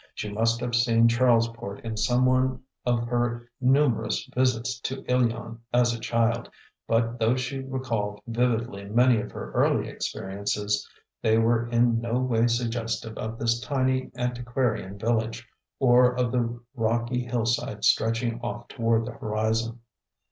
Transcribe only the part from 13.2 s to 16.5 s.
this tiny antiquarian village, or of